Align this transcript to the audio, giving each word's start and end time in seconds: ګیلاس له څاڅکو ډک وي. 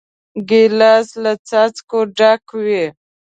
ګیلاس 0.49 1.07
له 1.23 1.31
څاڅکو 1.47 1.99
ډک 2.17 2.43
وي. 2.63 2.85